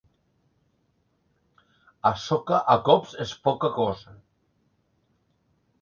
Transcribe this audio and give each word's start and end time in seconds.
A 2.11 2.13
soca, 2.23 2.63
a 2.75 2.79
cops 2.91 3.17
es 3.27 3.37
poca 3.47 3.73
cosa. 3.79 4.19